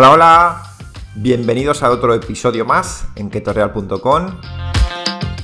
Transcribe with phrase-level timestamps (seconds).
[0.00, 0.62] Hola, hola,
[1.14, 4.40] bienvenidos a otro episodio más en ketoreal.com.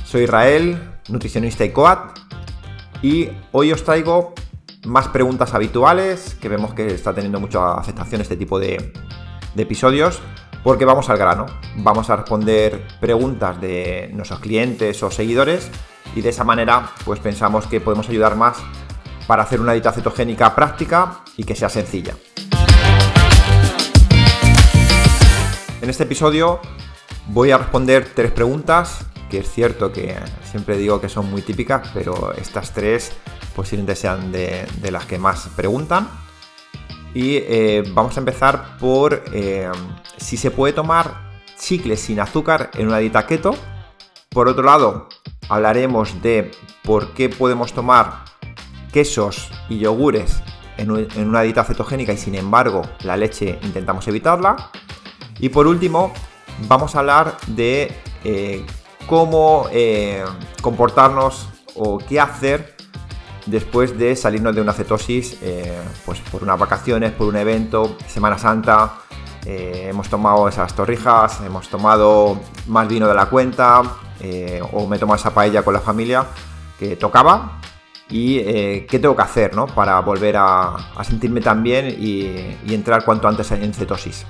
[0.03, 2.17] Soy Israel, nutricionista y coat,
[3.03, 4.33] y hoy os traigo
[4.83, 8.93] más preguntas habituales, que vemos que está teniendo mucha aceptación este tipo de,
[9.53, 10.23] de episodios,
[10.63, 11.45] porque vamos al grano.
[11.75, 15.69] Vamos a responder preguntas de nuestros clientes o seguidores
[16.15, 18.57] y de esa manera pues pensamos que podemos ayudar más
[19.27, 22.15] para hacer una dieta cetogénica práctica y que sea sencilla.
[25.87, 26.59] En este episodio
[27.27, 31.91] voy a responder tres preguntas, que es cierto que siempre digo que son muy típicas,
[31.93, 33.13] pero estas tres
[33.55, 36.09] posiblemente sean de, las que más preguntan.
[37.13, 39.71] Y eh, vamos a empezar por eh,
[40.17, 43.55] si se puede tomar chicle sin azúcar en una dieta keto.
[44.27, 45.07] Por otro lado,
[45.47, 46.51] hablaremos de
[46.83, 48.25] por qué podemos tomar
[48.91, 50.43] quesos y yogures
[50.75, 50.91] en
[51.29, 54.69] una dieta cetogénica y sin embargo la leche intentamos evitarla.
[55.39, 56.13] Y por último,
[56.67, 57.91] vamos a hablar de
[58.23, 58.65] eh,
[59.07, 60.23] cómo eh,
[60.61, 62.75] comportarnos o qué hacer
[63.45, 68.37] después de salirnos de una cetosis, eh, pues por unas vacaciones, por un evento, Semana
[68.37, 68.99] Santa.
[69.45, 73.81] hemos tomado esas torrijas, hemos tomado más vino de la cuenta,
[74.73, 76.25] o me tomo esa paella con la familia
[76.77, 77.61] que tocaba.
[78.09, 78.41] Y
[78.87, 79.67] qué tengo que hacer ¿no?
[79.67, 84.25] para volver a, sentirme tan bien y, y entrar cuanto antes en cetosis.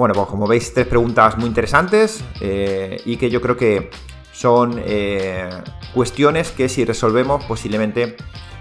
[0.00, 3.90] Bueno, pues como veis, tres preguntas muy interesantes eh, y que yo creo que
[4.32, 5.50] son eh,
[5.92, 8.16] cuestiones que si resolvemos posiblemente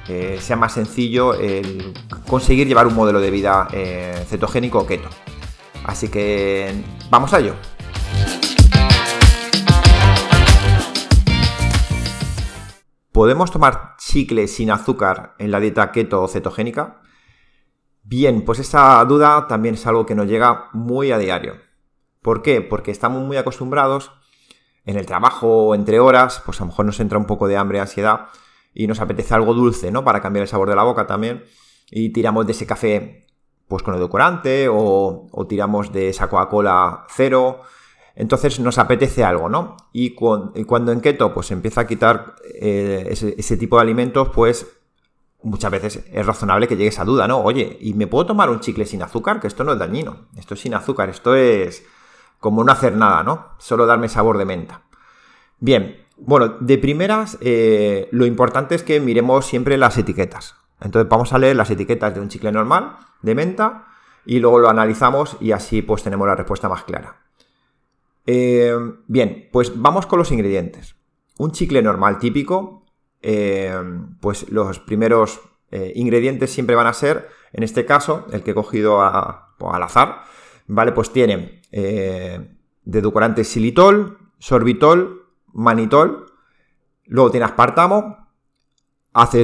[0.10, 1.94] eh, sea más sencillo el
[2.28, 3.70] conseguir llevar un modelo de vida
[4.28, 5.08] cetogénico o keto.
[5.86, 6.74] Así que
[7.10, 7.56] vamos a ello.
[13.14, 17.00] ¿Podemos tomar chicle sin azúcar en la dieta keto o cetogénica?
[18.10, 21.58] Bien, pues esa duda también es algo que nos llega muy a diario.
[22.24, 22.60] ¿Por qué?
[22.60, 24.12] Porque estamos muy acostumbrados
[24.84, 27.80] en el trabajo entre horas, pues a lo mejor nos entra un poco de hambre,
[27.80, 28.22] ansiedad
[28.74, 30.04] y nos apetece algo dulce, ¿no?
[30.04, 31.44] Para cambiar el sabor de la boca también.
[31.92, 33.28] Y tiramos de ese café
[33.68, 37.62] pues con edulcorante o, o tiramos de esa Coca-Cola cero.
[38.16, 39.78] Entonces nos apetece algo, ¿no?
[39.94, 44.66] Y, cuando en keto pues empieza a quitar eh, ese, tipo de alimentos, pues
[45.42, 47.40] muchas veces es razonable que llegue esa duda, ¿no?
[47.40, 49.40] Oye, ¿y me puedo tomar un chicle sin azúcar?
[49.40, 51.86] Que esto no es dañino, esto es sin azúcar, esto es
[52.40, 53.50] como no hacer nada, ¿no?
[53.58, 54.82] Solo darme sabor de menta.
[55.60, 60.56] Bien, bueno, de primeras, eh, lo importante es que miremos siempre las etiquetas.
[60.82, 63.86] Entonces vamos a leer las etiquetas de un chicle normal, de menta,
[64.26, 67.18] y luego lo analizamos y así pues tenemos la respuesta más clara.
[68.26, 68.74] Eh,
[69.08, 70.96] bien, pues vamos con los ingredientes.
[71.38, 72.86] Un chicle normal típico
[73.22, 73.74] eh,
[74.22, 75.42] pues los primeros
[75.72, 80.24] eh, ingredientes siempre van a ser, en este caso, el que he cogido al azar,
[80.68, 80.92] ¿vale?
[80.94, 86.32] Pues tiene eh, de xilitol, sorbitol, manitol,
[87.06, 88.30] luego tiene aspartamo,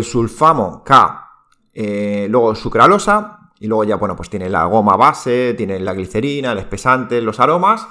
[0.04, 1.30] sulfamo K,
[1.74, 6.60] luego sucralosa, y luego ya, bueno, pues tiene la goma base, tiene la glicerina, el
[6.60, 7.88] espesante, los aromas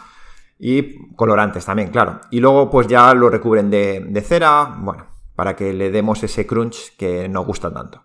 [0.58, 2.20] y colorantes también, claro.
[2.30, 6.96] Y luego pues ya lo recubren de cera, bueno, para que le demos ese crunch
[6.96, 8.04] que nos gusta tanto.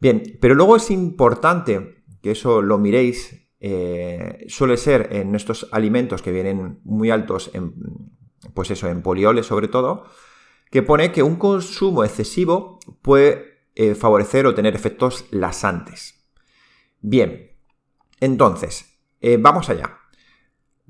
[0.00, 6.22] Bien, pero luego es importante que eso lo miréis, eh, suele ser en estos alimentos
[6.22, 7.74] que vienen muy altos en,
[8.54, 10.04] pues eso, en polioles sobre todo,
[10.70, 16.26] que pone que un consumo excesivo puede eh, favorecer o tener efectos lasantes.
[17.00, 17.52] Bien,
[18.20, 19.98] entonces, eh, vamos allá.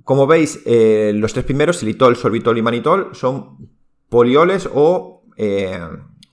[0.02, 3.70] Como veis, los tres primeros, xilitol, sorbitol y manitol, son
[4.10, 5.80] polioles o eh,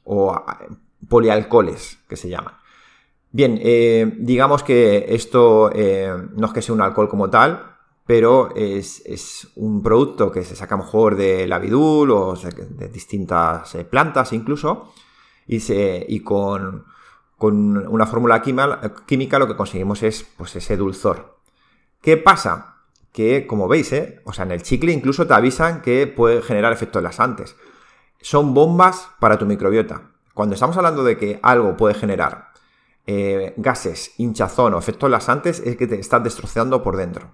[0.04, 0.44] o
[1.08, 2.56] polialcoholes, que se llaman.
[3.32, 8.54] Bien, eh, digamos que esto eh, no es que sea un alcohol como tal, pero
[8.56, 14.92] es, un producto que se saca mejor del abidul o de distintas plantas incluso,
[15.48, 16.86] y, se, y con,
[17.38, 21.38] con, una fórmula química, lo que conseguimos es pues, ese dulzor.
[22.02, 22.84] ¿Qué pasa?
[23.14, 23.94] Que, como veis,
[24.26, 27.56] o sea, en el chicle incluso te avisan que puede generar efectos lasantes
[28.22, 30.12] son bombas para tu microbiota.
[30.34, 32.52] Cuando estamos hablando de que algo puede generar
[33.08, 37.32] eh, gases, hinchazón o efectos lasantes, es que te estás destrozando por dentro.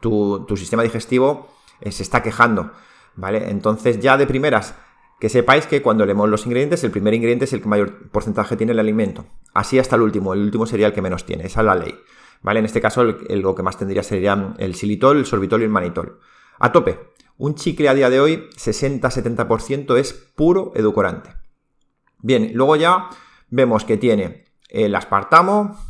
[0.00, 1.48] Tu, sistema digestivo
[1.80, 2.72] eh, se está quejando,
[3.16, 3.50] ¿vale?
[3.50, 4.74] Entonces ya de primeras,
[5.18, 8.56] que sepáis que cuando leemos los ingredientes, el primer ingrediente es el que mayor porcentaje
[8.56, 9.26] tiene el alimento.
[9.52, 11.94] Así hasta el último, el último sería el que menos tiene, esa es la ley.
[12.42, 12.60] ¿Vale?
[12.60, 16.20] En este caso, lo que más tendría serían el xilitol, el sorbitol y el manitol.
[16.58, 16.98] A tope.
[17.42, 21.36] Un chicle a día de hoy, 60-70% es puro edulcorante.
[22.18, 23.08] Bien, luego ya
[23.48, 25.80] vemos que tiene el aspartamo,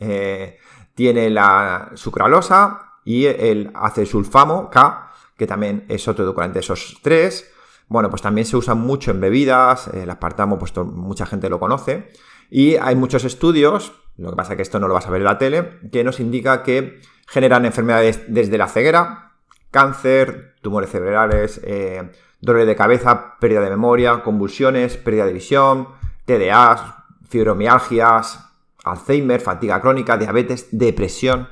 [0.00, 0.56] eh,
[0.94, 6.60] tiene la sucralosa y el acesulfamo K, que también es otro edulcorante.
[6.60, 7.52] Esos tres,
[7.88, 12.10] bueno, pues también se usan mucho en bebidas, el aspartamo, pues mucha gente lo conoce.
[12.48, 15.20] Y hay muchos estudios, lo que pasa es que esto no lo vas a ver
[15.20, 19.26] en la tele, que nos indica que generan enfermedades desde la ceguera,
[19.70, 22.10] cáncer, tumores cerebrales, eh,
[22.40, 25.86] dolor de cabeza, pérdida de memoria, convulsiones, pérdida de visión,
[26.24, 28.44] TDA, fibromialgias,
[28.82, 31.48] Alzheimer, fatiga crónica, diabetes, depresión.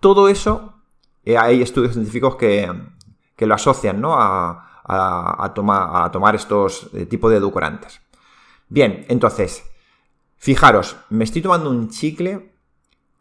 [0.00, 0.82] Todo eso,
[1.24, 2.70] eh, hay estudios científicos que,
[3.38, 4.16] lo asocian ¿no?
[4.18, 8.02] a, tomar, estos eh, tipos de edulcorantes.
[8.68, 9.64] Bien, entonces,
[10.36, 12.52] fijaros, me estoy tomando un chicle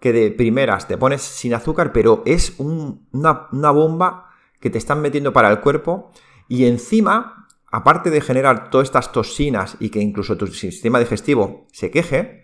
[0.01, 4.30] que de primeras te pones sin azúcar, pero es una bomba
[4.61, 6.11] que te están metiendo para el cuerpo
[6.47, 11.91] y encima, aparte de generar todas estas toxinas y que incluso tu sistema digestivo se
[11.91, 12.43] queje,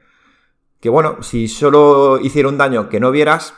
[0.82, 3.54] que bueno, si solo hiciera un daño que no vieras,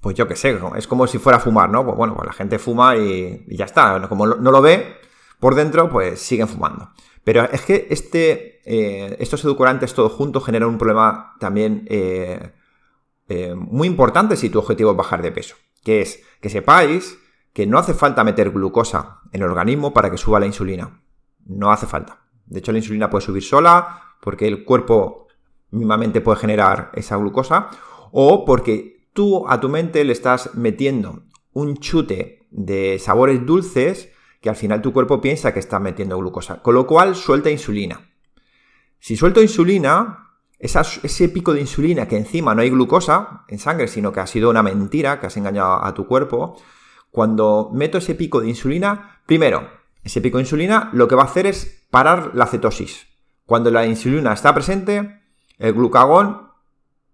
[0.00, 1.84] pues yo qué sé, es como si fuera a fumar, ¿no?
[1.84, 4.08] Pues bueno, pues la gente fuma y, ya está.
[4.08, 4.96] Como no lo ve
[5.38, 6.90] por dentro, pues siguen fumando.
[7.24, 12.52] Pero es que este, eh, estos edulcorantes todos juntos generan un problema también eh,
[13.28, 17.18] eh, muy importante si tu objetivo es bajar de peso, que es que sepáis
[17.52, 21.02] que no hace falta meter glucosa en el organismo para que suba la insulina.
[21.46, 22.20] No hace falta.
[22.46, 25.26] De hecho, la insulina puede subir sola porque el cuerpo
[25.70, 27.70] mismamente puede generar esa glucosa
[28.12, 34.10] o porque tú a tu mente le estás metiendo un chute de sabores dulces
[34.40, 38.10] que al final tu cuerpo piensa que está metiendo glucosa, con lo cual suelta insulina.
[38.98, 44.12] Si suelto insulina, ese pico de insulina que encima no hay glucosa en sangre, sino
[44.12, 46.56] que ha sido una mentira, que has engañado a tu cuerpo,
[47.12, 49.68] cuando meto ese pico de insulina, primero,
[50.02, 53.06] ese pico de insulina lo que va a hacer es parar la cetosis.
[53.46, 55.20] Cuando la insulina está presente,
[55.58, 56.48] el glucagón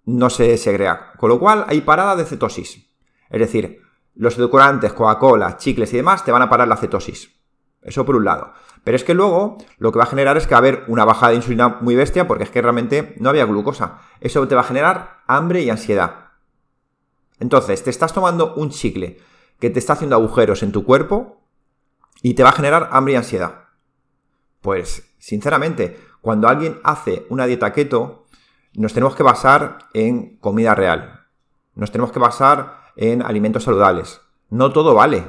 [0.04, 2.88] no se segrega, con lo cual hay parada de cetosis.
[3.28, 3.82] Es decir,
[4.14, 7.36] los edulcorantes, Coca-Cola, chicles y demás te van a parar la cetosis.
[7.82, 8.52] Eso por un lado.
[8.84, 11.04] Pero es que luego lo que va a generar es que va a haber una
[11.04, 13.98] bajada de insulina muy bestia porque es que realmente no había glucosa.
[14.20, 16.30] Eso te va a generar hambre y ansiedad.
[17.40, 19.18] Entonces, te estás tomando un chicle
[19.58, 21.40] que te está haciendo agujeros en tu cuerpo
[22.22, 23.64] y te va a generar hambre y ansiedad.
[24.60, 28.26] Pues, sinceramente, cuando alguien hace una dieta keto,
[28.74, 31.26] nos tenemos que basar en comida real.
[31.74, 34.20] Nos tenemos que basar en alimentos saludables.
[34.50, 35.24] No todo vale.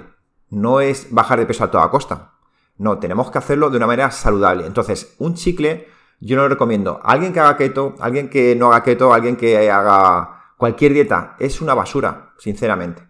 [0.50, 2.34] No es bajar de peso a toda costa.
[2.78, 4.66] No, tenemos que hacerlo de una manera saludable.
[4.66, 5.88] Entonces, un chicle
[6.22, 7.00] yo no lo recomiendo.
[7.04, 11.62] Alguien que haga keto, alguien que no haga keto, alguien que haga cualquier dieta, es
[11.62, 13.09] una basura, sinceramente.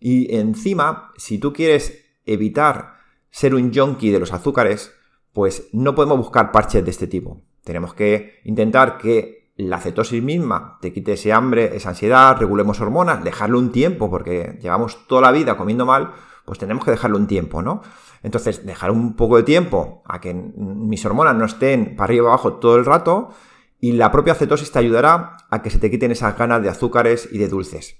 [0.00, 2.94] Y encima, si tú quieres evitar
[3.30, 4.92] ser un junkie de los azúcares,
[5.32, 7.42] pues no podemos buscar parches de este tipo.
[7.62, 13.22] Tenemos que intentar que la cetosis misma te quite ese hambre, esa ansiedad, regulemos hormonas,
[13.22, 16.12] dejarlo un tiempo, porque llevamos toda la vida comiendo mal,
[16.46, 17.82] pues tenemos que dejarlo un tiempo, ¿no?
[18.22, 22.28] Entonces, dejar un poco de tiempo a que mis hormonas no estén para arriba y
[22.28, 23.30] abajo todo el rato,
[23.78, 27.28] y la propia cetosis te ayudará a que se te quiten esas ganas de azúcares
[27.30, 27.99] y de dulces.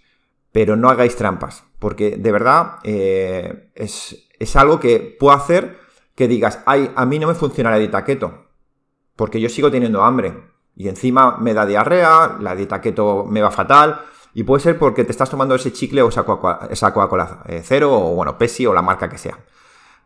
[0.53, 5.79] Pero no hagáis trampas, porque de verdad eh, es, es algo que puede hacer
[6.15, 8.47] que digas, ay, a mí no me funciona la dieta keto,
[9.17, 13.51] porque yo sigo teniendo hambre y encima me da diarrea, la dieta keto me va
[13.51, 14.01] fatal,
[14.35, 18.15] y puede ser porque te estás tomando ese chicle o esa Coca-Cola eh, cero o
[18.15, 19.39] bueno, Pepsi o la marca que sea.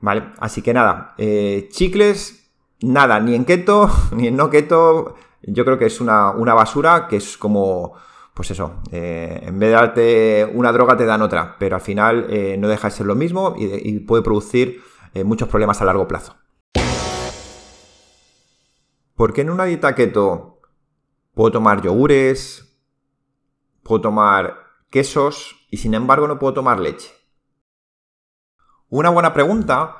[0.00, 0.30] ¿Vale?
[0.38, 5.78] Así que nada, eh, chicles, nada, ni en keto, ni en no keto, yo creo
[5.78, 7.94] que es una, basura que es como,
[8.34, 12.26] pues eso, eh, en vez de darte una droga te dan otra, pero al final
[12.58, 14.82] no deja de ser lo mismo y puede producir
[15.14, 16.36] eh, muchos problemas a largo plazo.
[19.14, 20.60] ¿Por qué en una dieta keto
[21.34, 22.76] puedo tomar yogures,
[23.84, 24.56] puedo tomar
[24.90, 27.12] quesos y sin embargo no puedo tomar leche?
[28.88, 29.98] Una buena pregunta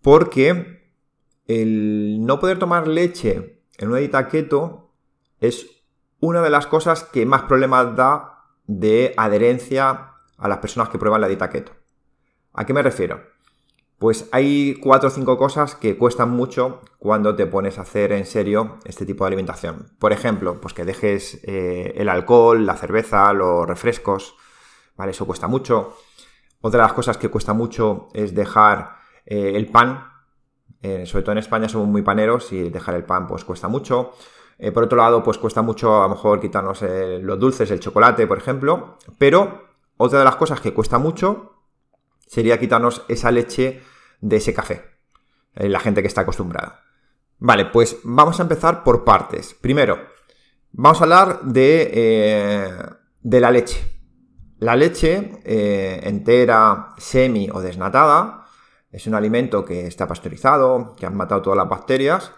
[0.00, 0.90] porque
[1.46, 4.90] el no poder tomar leche en una dieta keto
[5.38, 5.77] es
[6.20, 11.20] una de las cosas que más problemas da de adherencia a las personas que prueban
[11.20, 11.72] la dieta keto.
[12.52, 13.20] ¿A qué me refiero?
[13.98, 18.26] Pues hay cuatro o cinco cosas que cuestan mucho cuando te pones a hacer en
[18.26, 19.90] serio este tipo de alimentación.
[19.98, 24.36] Por ejemplo, pues que dejes eh, el alcohol, la cerveza, los refrescos,
[24.96, 25.10] ¿vale?
[25.10, 25.96] Eso cuesta mucho.
[26.60, 30.12] Otra de las cosas que cuesta mucho es dejar eh, el pan.
[30.80, 34.12] Eh, sobre todo en España somos muy paneros y dejar el pan pues cuesta mucho.
[34.74, 38.38] Por otro lado, pues cuesta mucho a lo mejor quitarnos los dulces, el chocolate, por
[38.38, 38.98] ejemplo.
[39.16, 41.58] Pero otra de las cosas que cuesta mucho
[42.26, 43.82] sería quitarnos esa leche
[44.20, 44.84] de ese café.
[45.54, 46.82] Eh, la gente que está acostumbrada.
[47.38, 49.54] Vale, pues vamos a empezar por partes.
[49.54, 49.98] Primero,
[50.72, 52.78] vamos a hablar de, eh,
[53.22, 53.84] de la leche.
[54.58, 58.46] La leche eh, entera, semi o desnatada
[58.90, 62.32] es un alimento que está pasteurizado, que han matado todas las bacterias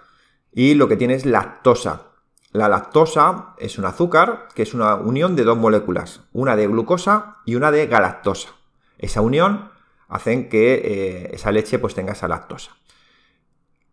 [0.53, 2.10] y lo que tiene es lactosa.
[2.53, 7.37] La lactosa es un azúcar que es una unión de dos moléculas, una de glucosa
[7.47, 8.51] y una de galactosa.
[8.99, 9.71] Esa unión
[10.09, 12.73] hace que eh, esa leche pues tenga esa lactosa.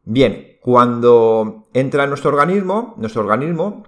[0.03, 3.83] Bien, cuando entra en nuestro organismo, nuestro organismo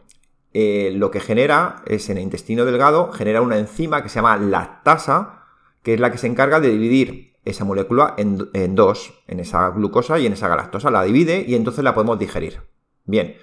[0.53, 4.37] eh, lo que genera es en el intestino delgado, genera una enzima que se llama
[4.37, 5.45] lactasa,
[5.81, 9.69] que es la que se encarga de dividir esa molécula en, en, dos, en esa
[9.69, 10.91] glucosa y en esa galactosa.
[10.91, 12.61] La divide y entonces la podemos digerir.
[13.05, 13.35] Bien,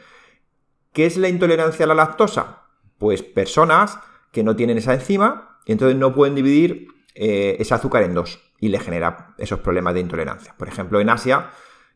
[0.97, 2.63] ¿qué es la intolerancia a la lactosa?
[2.97, 3.99] Pues personas
[4.33, 8.41] que no tienen esa enzima y entonces no pueden dividir eh, ese azúcar en dos
[8.61, 10.55] y le genera esos problemas de intolerancia.
[10.57, 11.51] Por ejemplo, en Asia,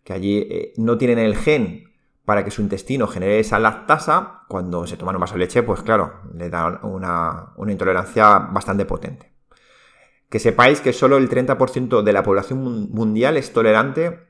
[0.05, 1.95] que allí eh, no tienen el gen
[2.27, 5.81] para que su intestino genere esa lactasa, cuando se toman un vaso de leche, pues
[5.81, 9.33] claro, le da una, intolerancia bastante potente.
[10.29, 14.29] Que sepáis que solo el 30% de la población mundial es tolerante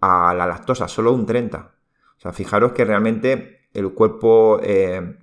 [0.00, 1.66] a la lactosa, solo un 30%.
[1.66, 5.18] O sea, fijaros que realmente el cuerpo eh,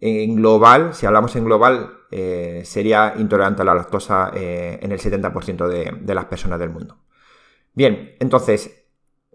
[0.00, 5.00] en global, si hablamos en global, eh, sería intolerante a la lactosa eh, en el
[5.00, 6.98] 70% de, de las personas del mundo.
[7.72, 8.84] Bien, entonces,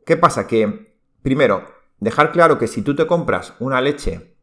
[0.06, 0.48] ¿qué pasa?
[0.48, 1.66] Que, primero,
[2.00, 4.36] dejar claro que si tú te compras una leche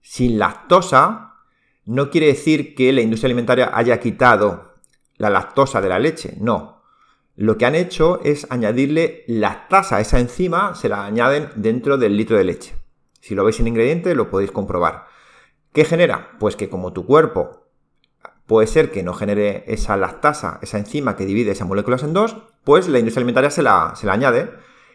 [0.00, 1.34] sin lactosa,
[1.84, 4.74] no quiere decir que la industria alimentaria haya quitado
[5.16, 6.79] la lactosa de la leche, no.
[7.36, 12.36] Lo que han hecho es añadirle lactasa, esa enzima se la añaden dentro del litro
[12.36, 12.74] de leche.
[13.20, 15.06] Si lo veis en ingrediente lo podéis comprobar.
[15.72, 16.32] ¿Qué genera?
[16.38, 17.68] Pues que como tu cuerpo
[18.46, 22.36] puede ser que no genere esa lactasa, esa enzima que divide esas moléculas en dos,
[22.64, 24.50] pues la industria alimentaria se la, se la añade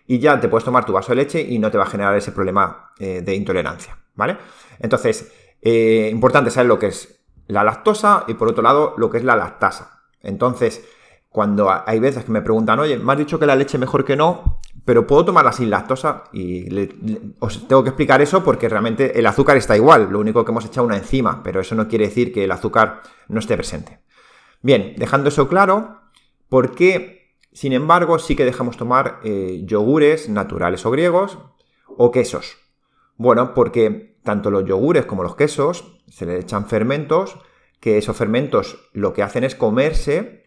[0.07, 2.15] y ya te puedes tomar tu vaso de leche y no te va a generar
[2.15, 4.37] ese problema eh, de intolerancia, ¿vale?
[4.79, 9.17] Entonces, eh, importante saber lo que es la lactosa y por otro lado lo que
[9.17, 10.01] es la lactasa.
[10.21, 10.85] Entonces,
[11.35, 14.15] cuando hay veces que me preguntan, oye, me has dicho que la leche mejor que
[14.15, 16.65] no, pero puedo tomarla sin lactosa y
[17.39, 20.63] os tengo que explicar eso porque realmente el azúcar está igual, lo único que hemos
[20.63, 23.99] echado una enzima, pero eso no quiere decir que el azúcar no esté presente.
[24.61, 26.03] Bien, dejando eso claro,
[26.47, 27.15] ¿por qué
[27.51, 31.37] sin embargo, sí que dejamos tomar eh, yogures naturales o griegos
[31.87, 32.57] o quesos.
[33.17, 37.37] Bueno, porque tanto los yogures como los quesos se le echan fermentos,
[37.79, 40.44] que esos fermentos lo que hacen es comerse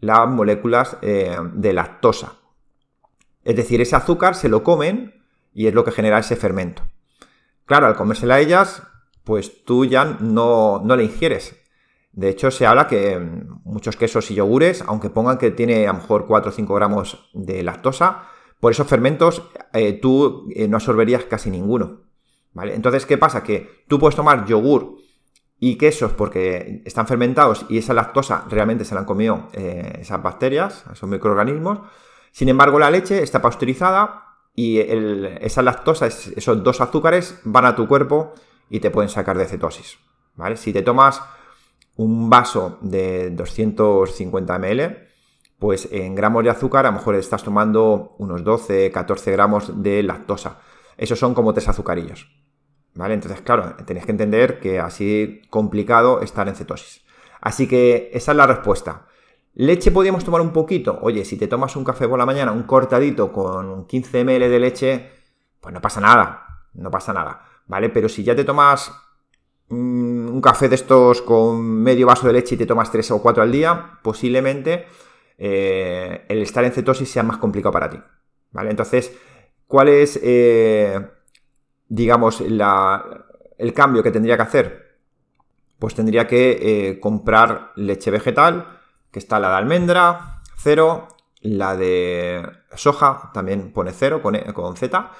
[0.00, 2.34] las moléculas eh, de lactosa.
[3.44, 6.82] Es decir, ese azúcar se lo comen y es lo que genera ese fermento.
[7.64, 8.82] Claro, al comérsela a ellas,
[9.24, 11.60] pues tú ya no, no le ingieres,
[12.12, 15.92] de hecho, se habla que mm, muchos quesos y yogures, aunque pongan que tiene a
[15.92, 18.24] lo mejor 4 o 5 gramos de lactosa,
[18.58, 19.42] por esos fermentos
[19.72, 22.02] eh, tú eh, no absorberías casi ninguno.
[22.52, 22.74] ¿vale?
[22.74, 23.42] Entonces, ¿qué pasa?
[23.42, 24.96] Que tú puedes tomar yogur
[25.60, 30.22] y quesos porque están fermentados y esa lactosa realmente se la han comido eh, esas
[30.22, 31.80] bacterias, esos microorganismos.
[32.32, 37.86] Sin embargo, la leche está pasteurizada y esa lactosa, esos dos azúcares, van a tu
[37.86, 38.32] cuerpo
[38.70, 39.98] y te pueden sacar de cetosis.
[40.34, 40.56] ¿vale?
[40.56, 41.22] Si te tomas
[41.96, 45.08] un vaso de 250 ml,
[45.58, 50.02] pues en gramos de azúcar a lo mejor estás tomando unos 12, 14 gramos de
[50.02, 50.58] lactosa.
[50.96, 52.39] Esos son como tres azucarillos.
[52.94, 53.14] ¿Vale?
[53.14, 57.02] Entonces, claro, tenéis que entender que así complicado estar en cetosis.
[57.40, 59.06] Así que esa es la respuesta.
[59.54, 60.98] ¿Leche podríamos tomar un poquito?
[61.02, 64.60] Oye, si te tomas un café por la mañana, un cortadito con 15 ml de
[64.60, 65.10] leche,
[65.60, 66.46] pues no pasa nada.
[66.74, 67.42] No pasa nada.
[67.66, 67.88] ¿Vale?
[67.90, 68.92] Pero si ya te tomas
[69.70, 73.22] Mm, un café de estos con medio vaso de leche y te tomas 3 o
[73.22, 74.86] 4 al día, posiblemente
[75.38, 77.98] eh, el estar en cetosis sea más complicado para ti.
[78.50, 78.70] ¿Vale?
[78.70, 79.16] Entonces,
[79.68, 81.00] ¿cuál es, eh,
[81.90, 84.96] digamos, el cambio que tendría que hacer?
[85.78, 88.78] Pues tendría que eh, comprar leche vegetal,
[89.10, 91.08] que está la de almendra, cero,
[91.40, 95.10] la de soja, también pone cero con, con Z,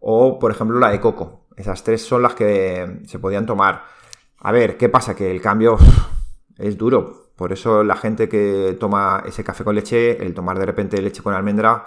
[0.00, 1.46] o por ejemplo la de coco.
[1.56, 3.84] Esas tres son las que se podían tomar.
[4.40, 5.14] A ver, ¿qué pasa?
[5.14, 5.78] Que el cambio
[6.58, 7.30] es duro.
[7.36, 11.22] Por eso la gente que toma ese café con leche, el tomar de repente leche
[11.22, 11.84] con almendra,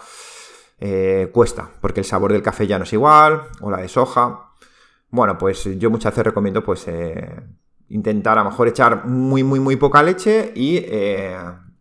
[0.80, 4.52] eh, cuesta, porque el sabor del café ya no es igual, o la de soja.
[5.10, 7.42] Bueno, pues yo muchas veces recomiendo pues eh,
[7.90, 11.36] intentar a lo mejor echar muy, muy, muy poca leche y, eh,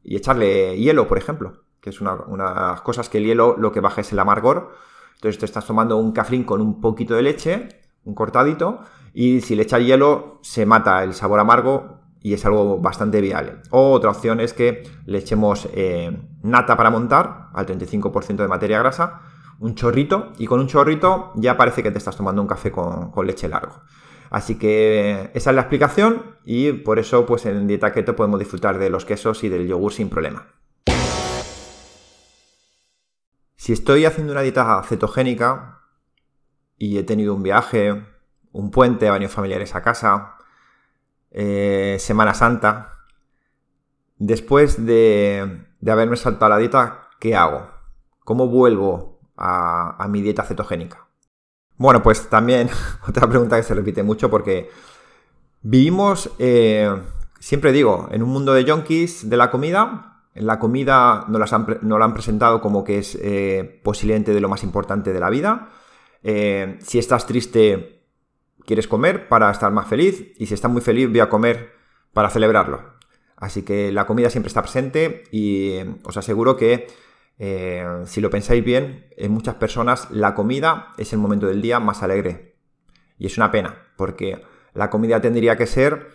[0.04, 3.80] echarle hielo, por ejemplo, que es una, de las cosas que el hielo lo que
[3.80, 4.74] baja es el amargor.
[5.14, 7.68] Entonces tú estás tomando un café con un poquito de leche,
[8.04, 8.80] un cortadito,
[9.12, 13.56] y si le echa hielo se mata el sabor amargo y es algo bastante viable.
[13.70, 19.22] Otra opción es que le echemos eh, nata para montar al 35% de materia grasa,
[19.60, 23.12] un chorrito y con un chorrito ya parece que te estás tomando un café con,
[23.24, 23.82] leche largo.
[24.30, 28.78] Así que esa es la explicación y por eso pues en dieta keto podemos disfrutar
[28.78, 30.46] de los quesos y del yogur sin problema.
[33.56, 35.80] Si estoy haciendo una dieta cetogénica
[36.76, 38.04] y he tenido un viaje,
[38.52, 40.37] un puente, varios familiares a casa,
[41.30, 42.98] eh, Semana Santa,
[44.16, 47.68] después de, haberme saltado la dieta, ¿qué hago?
[48.24, 51.06] ¿Cómo vuelvo a, mi dieta cetogénica?
[51.76, 52.70] Bueno, pues también
[53.08, 54.70] otra pregunta que se repite mucho porque
[55.62, 56.94] vivimos, eh,
[57.38, 60.04] siempre digo, en un mundo de junkies de la comida
[60.34, 65.12] la comida nos, la han presentado como que es eh, posiblemente de lo más importante
[65.12, 65.70] de la vida.
[66.22, 67.97] Si estás triste,
[68.68, 70.32] quieres comer para estar más feliz.
[70.38, 71.72] Y si estás muy feliz, voy a comer
[72.12, 72.98] para celebrarlo.
[73.36, 76.86] Así que la comida siempre está presente y eh, os aseguro que
[78.04, 82.02] si lo pensáis bien, en muchas personas la comida es el momento del día más
[82.02, 82.56] alegre.
[83.16, 84.42] Y es una pena, porque
[84.74, 86.08] la comida tendría que ser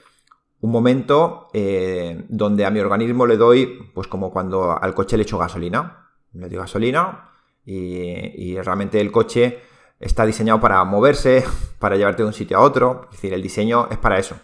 [0.63, 5.24] un momento eh, donde a mi organismo le doy, pues como cuando al coche le
[5.24, 6.10] echo gasolina.
[6.31, 7.31] Le doy gasolina
[7.65, 9.60] y, realmente el coche
[10.03, 11.43] está diseñado para moverse,
[11.79, 13.05] para llevarte de un sitio a otro.
[13.05, 14.36] Es decir, el diseño es para eso.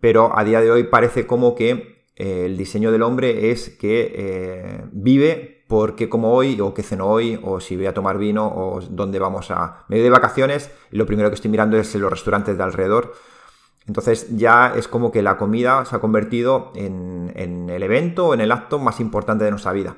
[0.00, 4.12] Pero a día de hoy parece como que eh, el diseño del hombre es que
[4.14, 8.46] eh, vive porque como hoy, o que ceno hoy, o si voy a tomar vino,
[8.46, 9.84] o dónde vamos a...
[9.88, 13.14] Me voy de vacaciones y lo primero que estoy mirando es los restaurantes de alrededor
[13.86, 18.50] entonces ya es como que la comida se ha convertido en, el evento, en el
[18.52, 19.96] acto más importante de nuestra vida.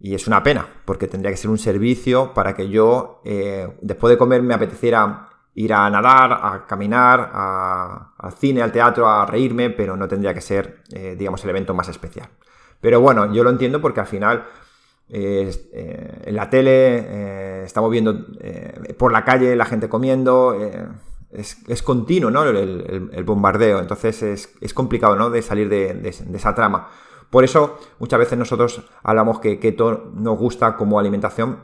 [0.00, 4.10] Y es una pena, porque tendría que ser un servicio para que yo, eh, después
[4.10, 9.68] de comer, me apeteciera ir a nadar, a caminar, al cine, al teatro, a reírme,
[9.70, 12.28] pero no tendría que ser, eh, digamos, el evento más especial.
[12.80, 14.46] Pero bueno, yo lo entiendo porque al final
[15.10, 15.52] eh,
[16.24, 18.26] en la tele estamos viendo
[18.96, 20.54] por la calle la gente comiendo
[21.32, 22.42] es, continuo, ¿no?
[22.44, 23.80] El, bombardeo.
[23.80, 25.30] Entonces es, complicado, ¿no?
[25.30, 26.88] De salir de, esa trama.
[27.30, 31.60] Por eso muchas veces nosotros hablamos que keto nos gusta como alimentación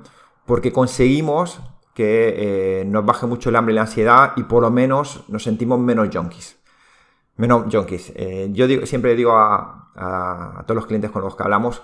[0.47, 1.61] porque conseguimos
[1.95, 5.43] que eh, nos baje mucho el hambre y la ansiedad y por lo menos nos
[5.43, 6.59] sentimos menos junkies.
[7.37, 8.13] Menos junkies.
[8.15, 11.83] Eh, yo siempre digo a, a, todos los clientes con los que hablamos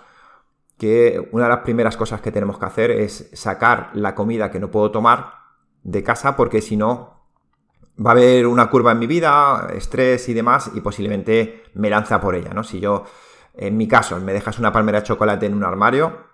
[0.79, 4.61] que una de las primeras cosas que tenemos que hacer es sacar la comida que
[4.61, 5.35] no puedo tomar
[5.83, 7.23] de casa porque si no
[8.05, 12.21] va a haber una curva en mi vida, estrés y demás, y posiblemente me lanza
[12.21, 12.65] por ella, ¿no?
[12.65, 13.05] Si yo,
[13.55, 16.27] en mi caso, me dejas una palmera de chocolate en un armario,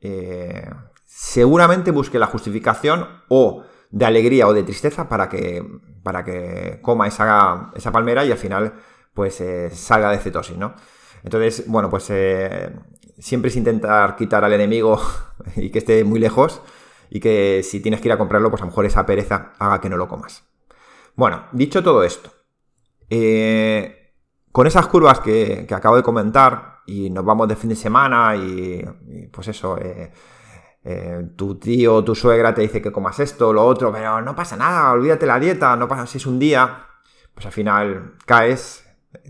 [0.00, 0.68] eh,
[1.04, 5.64] seguramente busque la justificación o de alegría o de tristeza para que,
[6.02, 8.74] para que coma esa, esa palmera y al final
[9.14, 10.74] pues eh, salga de cetosis, ¿no?
[11.24, 12.70] Entonces, bueno, pues eh,
[13.18, 15.00] siempre es intentar quitar al enemigo
[15.56, 16.60] y que esté muy lejos
[17.08, 19.80] y que si tienes que ir a comprarlo, pues a lo mejor esa pereza haga
[19.80, 20.44] que no lo comas.
[21.14, 22.30] Bueno, dicho todo esto,
[24.56, 28.82] con esas curvas que, acabo de comentar y nos vamos de fin de semana y,
[29.30, 30.10] pues eso, eh,
[30.82, 34.34] eh, tu tío o tu suegra te dice que comas esto, lo otro, pero no
[34.34, 36.86] pasa nada, olvídate la dieta, no pasa si es un día,
[37.34, 38.82] pues al final caes,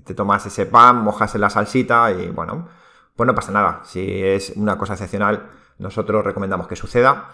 [0.04, 2.68] te tomas ese pan, mojas en la salsita y bueno,
[3.16, 3.80] pues no pasa nada.
[3.82, 7.30] Si es una cosa excepcional, nosotros recomendamos que suceda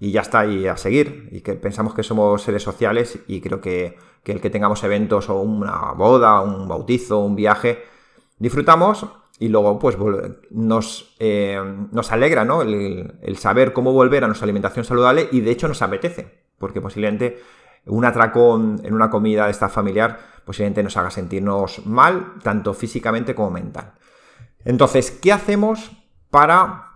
[0.00, 1.28] y ya está, y a seguir.
[1.32, 5.40] Y que pensamos que somos seres sociales y creo que, el que tengamos eventos o
[5.40, 7.82] una boda, un bautizo, un viaje,
[8.38, 9.06] disfrutamos
[9.38, 9.96] y luego pues
[10.50, 11.58] nos, eh,
[11.92, 12.60] nos alegra ¿no?
[12.60, 17.40] el, saber cómo volver a nuestra alimentación saludable y de hecho nos apetece, porque posiblemente
[17.86, 23.34] un atracón en una comida de esta familiar posiblemente nos haga sentirnos mal, tanto físicamente
[23.34, 23.94] como mental.
[24.62, 25.90] Entonces, ¿qué hacemos
[26.30, 26.87] para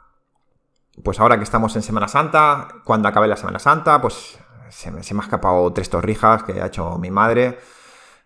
[1.02, 4.38] pues ahora que estamos en Semana Santa, cuando acabe la Semana Santa, pues
[4.70, 7.58] se me, se me ha escapado tres torrijas que ha hecho mi madre.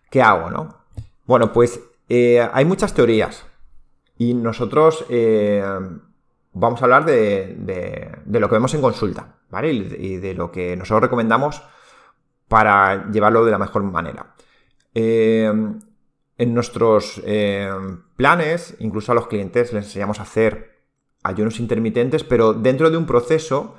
[0.09, 0.85] ¿Qué hago, no?
[1.25, 3.45] Bueno, pues eh, hay muchas teorías.
[4.17, 5.63] Y nosotros eh,
[6.53, 9.71] vamos a hablar de, lo que vemos en consulta, ¿vale?
[9.71, 11.61] Y de, lo que nosotros recomendamos
[12.47, 14.33] para llevarlo de la mejor manera.
[14.95, 15.51] Eh,
[16.39, 17.21] en nuestros
[18.15, 20.76] planes, incluso a los clientes les enseñamos a hacer
[21.23, 23.75] ayunos intermitentes, pero dentro de un proceso,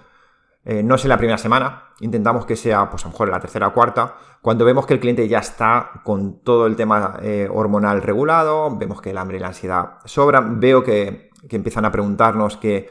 [0.65, 3.33] eh, no es en la primera semana, intentamos que sea, pues a lo mejor en
[3.33, 7.19] la tercera o cuarta, cuando vemos que el cliente ya está con todo el tema
[7.23, 11.93] eh, hormonal regulado, vemos que el hambre y la ansiedad sobran, veo que, empiezan a
[11.93, 12.91] preguntarnos que,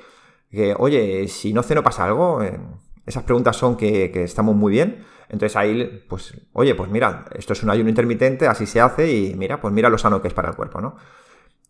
[0.78, 2.60] oye, si no ceno pasa algo, eh,
[3.06, 5.06] esas preguntas son que, que, estamos muy bien.
[5.30, 9.36] Entonces ahí, pues, oye, pues mira, esto es un ayuno intermitente, así se hace y
[9.36, 10.96] mira, pues mira lo sano que es para el cuerpo, ¿no?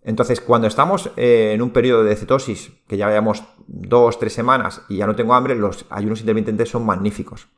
[0.07, 4.81] Entonces, cuando estamos eh, en un periodo de cetosis, que ya veamos dos, tres semanas
[4.87, 7.49] y ya no tengo hambre, los ayunos intermitentes son magníficos.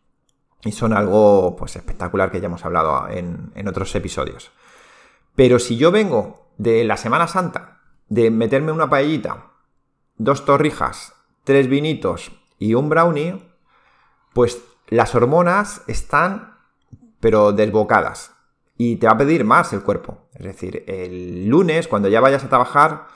[0.63, 4.49] y son algo pues espectacular que ya hemos hablado en, en otros episodios.
[5.35, 9.51] Pero si yo vengo de la Semana Santa, de meterme una paellita,
[10.17, 13.47] dos torrijas, tres vinitos y un brownie,
[14.33, 16.57] pues las hormonas están
[17.19, 18.31] pero desbocadas
[18.81, 20.29] y te va a pedir más el cuerpo.
[20.33, 23.07] Es decir, el lunes cuando ya vayas a trabajar,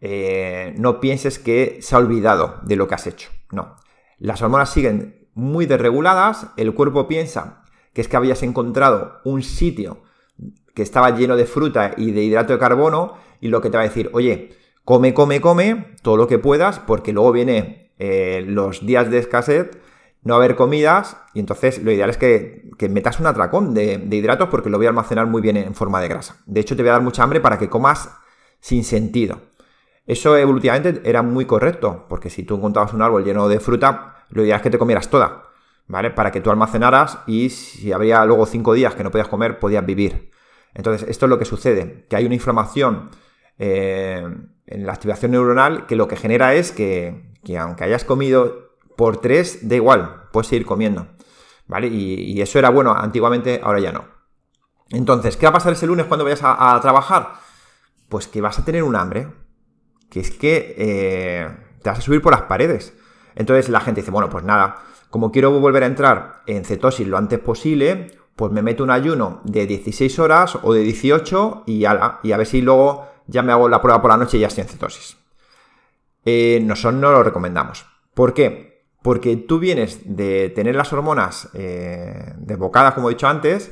[0.00, 3.30] eh, no pienses que se ha olvidado de lo que has hecho.
[3.52, 3.76] No.
[4.18, 10.02] Las hormonas siguen muy desreguladas, el cuerpo piensa que es que habías encontrado un sitio
[10.74, 13.84] que estaba lleno de fruta y de hidrato de carbono y lo que te va
[13.84, 14.50] a decir, oye,
[14.84, 19.78] come, come, come todo lo que puedas porque luego viene eh, los días de escasez,
[20.24, 24.48] no haber comidas y entonces lo ideal es que, metas un atracón de, de, hidratos
[24.48, 26.36] porque lo voy a almacenar muy bien en forma de grasa.
[26.46, 28.10] De hecho te voy a dar mucha hambre para que comas
[28.60, 29.40] sin sentido.
[30.06, 34.42] Eso evolutivamente era muy correcto porque si tú encontrabas un árbol lleno de fruta, lo
[34.42, 35.42] ideal es que te comieras toda.
[35.86, 36.10] ¿Vale?
[36.10, 39.84] Para que tú almacenaras y si habría luego cinco días que no podías comer, podías
[39.84, 40.30] vivir.
[40.72, 43.10] Entonces, esto es lo que sucede, que hay una inflamación
[43.58, 44.26] eh,
[44.66, 48.63] en la activación neuronal que lo que genera es que, aunque hayas comido
[48.96, 51.06] por tres, da igual, puedes seguir comiendo.
[51.66, 51.86] ¿Vale?
[51.88, 54.04] Y, eso era bueno antiguamente, ahora ya no.
[54.90, 57.34] Entonces, ¿qué va a pasar ese lunes cuando vayas a, trabajar?
[58.08, 59.28] Pues que vas a tener un hambre,
[60.10, 61.48] que es que eh,
[61.82, 62.94] te vas a subir por las paredes.
[63.34, 64.76] Entonces la gente dice, bueno, pues nada,
[65.10, 69.40] como quiero volver a entrar en cetosis lo antes posible, pues me meto un ayuno
[69.44, 73.52] de 16 horas o de 18 y, ala, y a ver si luego ya me
[73.52, 75.16] hago la prueba por la noche y ya estoy en cetosis.
[76.24, 77.86] Eh, nosotros no lo recomendamos.
[78.14, 78.73] ¿Por qué?
[79.04, 83.70] Porque tú vienes de tener las hormonas eh, desbocadas, como he dicho antes,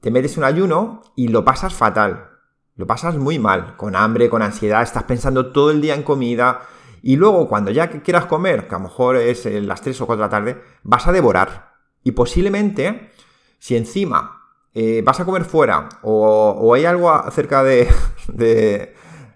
[0.00, 2.30] te metes un ayuno y lo pasas fatal.
[2.74, 6.62] Lo pasas muy mal, con hambre, con ansiedad, estás pensando todo el día en comida.
[7.00, 10.20] Y luego, cuando ya quieras comer, que a lo mejor es las 3 o 4
[10.20, 11.74] de la tarde, vas a devorar.
[12.02, 13.12] Y posiblemente
[13.60, 14.42] si encima
[14.74, 17.62] eh, vas a comer fuera o, hay algo acerca
[18.28, 18.94] de,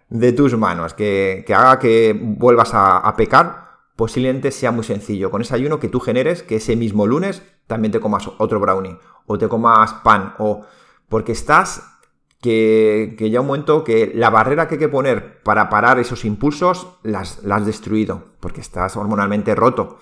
[0.09, 3.70] de, tus manos que, haga que vuelvas a, pecar,
[4.01, 5.31] posiblemente sea muy sencillo.
[5.31, 8.97] Con ese ayuno que tú generes, que ese mismo lunes también te comas otro brownie
[9.27, 10.65] o te comas pan o
[11.11, 11.99] porque estás
[12.41, 16.25] que, que, ya un momento que la barrera que hay que poner para parar esos
[16.25, 19.99] impulsos las, las has destruido porque estás hormonalmente roto.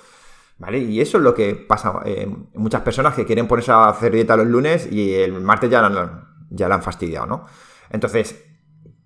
[0.59, 0.79] ¿Vale?
[0.79, 1.95] Y eso es lo que pasa.
[2.05, 5.83] Eh, muchas personas que quieren ponerse a hacer dieta los lunes y el martes ya
[5.83, 7.47] la, ya la han fastidiado, ¿no?
[7.91, 8.45] Entonces,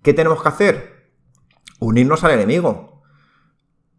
[0.03, 1.09] ¿qué tenemos que hacer?
[1.79, 2.92] Unirnos al enemigo.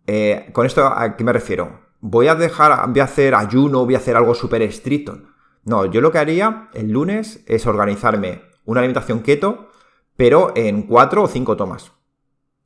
[0.06, 1.80] Eh, ¿Con esto a qué me refiero?
[2.00, 5.22] Voy a dejar, voy a hacer ayuno, voy a hacer algo súper estricto.
[5.64, 9.70] No, yo lo que haría el lunes es organizarme una alimentación keto,
[10.16, 11.92] pero en cuatro o cinco tomas.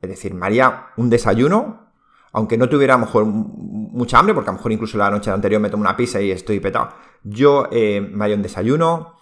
[0.01, 1.88] Es decir, me haría un desayuno
[2.33, 5.31] aunque no tuviera a lo mejor mucha hambre, porque a lo mejor incluso la noche
[5.31, 6.90] anterior me tomo una pizza y estoy petado,
[7.22, 9.16] yo eh, me haría un desayuno,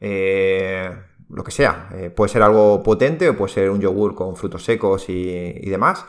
[0.00, 0.90] eh,
[1.28, 4.64] lo que sea, eh, puede ser algo potente o puede ser un yogur con frutos
[4.64, 6.04] secos y, demás.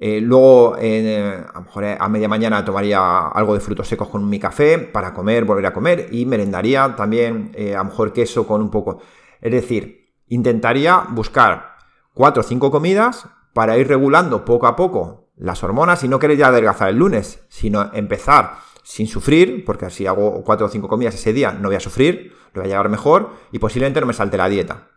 [0.00, 4.78] Luego, a lo mejor a media mañana tomaría algo de frutos secos con mi café
[4.78, 9.00] para comer, volver a comer y merendaría también a lo mejor queso con un poco.
[9.40, 11.76] Es decir, intentaría buscar
[12.12, 16.40] cuatro o cinco comidas para ir regulando poco a poco las hormonas y no queréis
[16.40, 21.14] ya adelgazar el lunes, sino empezar sin sufrir, porque si hago cuatro o cinco comidas
[21.14, 24.12] ese día no voy a sufrir, lo voy a llevar mejor y posiblemente no me
[24.12, 24.88] salte la dieta,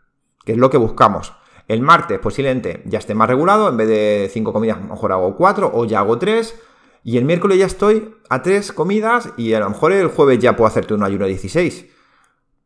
[0.44, 1.34] que es lo que buscamos.
[1.68, 5.12] El martes posiblemente ya esté más regulado, en vez de cinco comidas a lo mejor
[5.12, 6.56] hago cuatro o ya hago tres,
[7.04, 10.56] y el miércoles ya estoy a tres comidas y a lo mejor el jueves ya
[10.56, 11.86] puedo hacerte un ayuno de 16.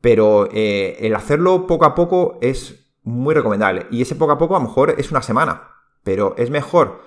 [0.01, 3.85] Pero eh, el hacerlo poco a poco es muy recomendable.
[3.91, 5.69] Y ese poco a poco a lo mejor es una semana.
[6.03, 7.01] Pero es mejor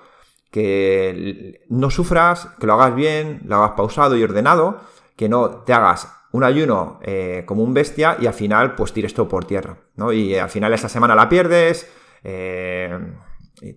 [0.49, 4.79] que no sufras, que lo hagas bien, lo hagas pausado y ordenado,
[5.17, 9.13] que no te hagas un ayuno eh, como un bestia y al final pues tires
[9.13, 10.11] todo por tierra, ¿no?
[10.11, 11.89] Y al final esa semana la pierdes,
[12.23, 12.97] eh,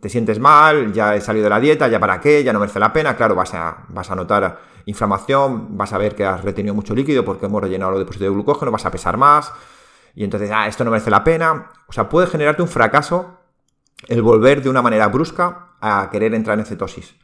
[0.00, 2.78] te sientes mal, ya he salido de la dieta, ya para qué, ya no merece
[2.78, 6.74] la pena, claro, vas a, vas a notar inflamación, vas a ver que has retenido
[6.74, 9.52] mucho líquido porque hemos rellenado los depósitos de glucógeno, vas a pesar más
[10.14, 13.38] y entonces, ah, esto no merece la pena, o sea, puede generarte un fracaso
[14.08, 17.14] el volver de una manera brusca a querer entrar en cetosis.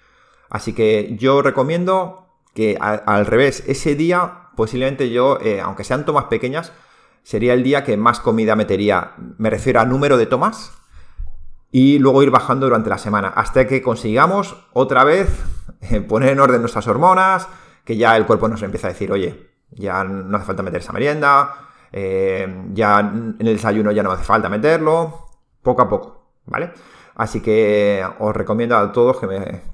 [0.51, 6.25] Así que yo recomiendo que al revés, ese día posiblemente yo, eh, aunque sean tomas
[6.25, 6.73] pequeñas,
[7.23, 9.13] sería el día que más comida metería.
[9.39, 10.73] Me refiero a número de tomas
[11.71, 15.29] y luego ir bajando durante la semana hasta que consigamos otra vez
[15.81, 17.49] eh, poner en orden nuestras hormonas,
[17.85, 20.93] que ya el cuerpo nos empieza a decir, oye, ya no hace falta meter esa
[20.93, 25.29] merienda, eh, ya en el desayuno ya no hace falta meterlo,
[25.63, 26.73] poco a poco, ¿vale?
[27.15, 29.19] Así que os recomiendo a todos,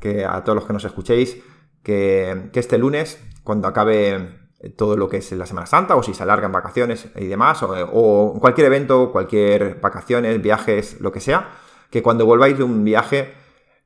[0.01, 1.39] que, a todos los que nos escuchéis,
[1.83, 4.40] que, este lunes, cuando acabe
[4.77, 8.37] todo lo que es la Semana Santa o si se alargan vacaciones y demás, o,
[8.41, 11.49] cualquier evento, cualquier vacaciones, viajes, lo que sea,
[11.91, 13.33] que cuando volváis de un viaje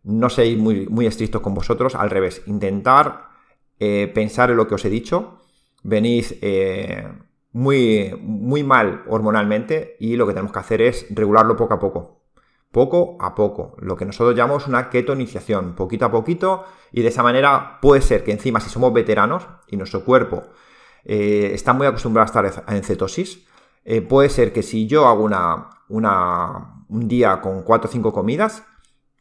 [0.02, 3.28] no seáis muy, muy estrictos con vosotros, al revés, intentar
[3.78, 5.40] eh, pensar en lo que os he dicho,
[5.82, 7.08] venís eh,
[7.52, 12.23] muy, muy mal hormonalmente y lo que tenemos que hacer es regularlo poco a poco.
[12.74, 17.22] Poco a poco, lo que nosotros llamamos una ketonización, poquito a poquito, y de esa
[17.22, 20.42] manera puede ser que encima si somos veteranos y nuestro cuerpo
[21.04, 23.46] eh, está muy acostumbrado a estar en cetosis,
[24.08, 28.64] puede ser que si yo hago una, un día con 4 o 5 comidas,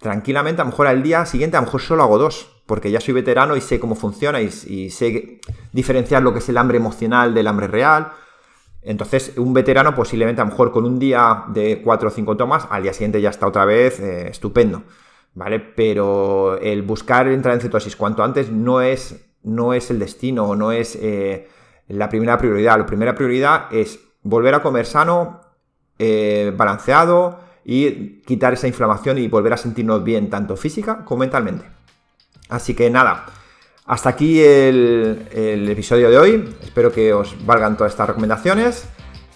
[0.03, 2.99] tranquilamente, a lo mejor al día siguiente, a lo mejor solo hago dos, porque ya
[2.99, 4.49] soy veterano y sé cómo funciona y,
[4.89, 5.39] sé
[5.71, 8.11] diferenciar lo que es el hambre emocional del hambre real.
[8.85, 12.67] Entonces, un veterano posiblemente a lo mejor con un día de cuatro o cinco tomas,
[12.69, 14.83] al día siguiente ya está otra vez eh, estupendo,
[15.33, 15.59] ¿vale?
[15.59, 20.71] Pero el buscar entrar en cetosis cuanto antes no es, no es el destino, no
[20.71, 21.47] es eh,
[21.87, 22.77] la primera prioridad.
[22.77, 25.41] La primera prioridad es volver a comer sano,
[25.97, 31.65] eh, balanceado, y quitar esa inflamación y volver a sentirnos bien, tanto física como mentalmente.
[32.49, 33.25] Así que nada,
[33.85, 36.55] hasta aquí el, episodio de hoy.
[36.63, 38.85] Espero que os valgan todas estas recomendaciones.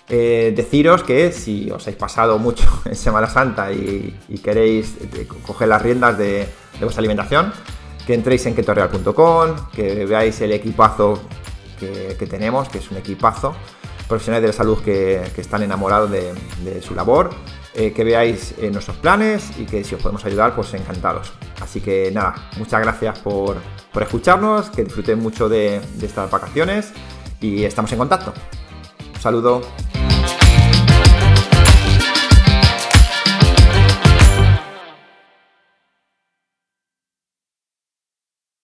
[0.09, 5.67] Eh, deciros que si os habéis pasado mucho en Semana Santa y, queréis eh, coger
[5.67, 6.47] las riendas de,
[6.79, 7.51] vuestra alimentación,
[8.05, 11.21] que entréis en ketorreal.com, que veáis el equipazo
[11.77, 13.53] que, tenemos, que es un equipazo,
[14.07, 17.29] profesionales de la salud que, están enamorados de, su labor
[17.75, 21.33] eh, que veáis nuestros planes y que si os podemos ayudar, pues encantados.
[21.61, 23.19] Así que nada, muchas gracias
[23.93, 26.91] por, escucharnos, que disfruten mucho de, de estas vacaciones
[27.41, 28.33] y estamos en contacto.
[29.15, 29.61] Un saludo.